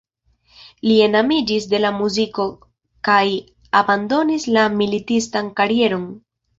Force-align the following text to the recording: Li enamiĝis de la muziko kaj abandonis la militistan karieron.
Li 0.87 0.95
enamiĝis 1.07 1.67
de 1.75 1.81
la 1.83 1.91
muziko 1.99 2.47
kaj 3.11 3.21
abandonis 3.83 4.53
la 4.59 4.69
militistan 4.83 5.57
karieron. 5.63 6.15